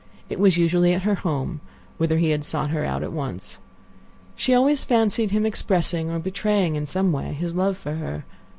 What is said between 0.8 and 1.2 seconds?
at her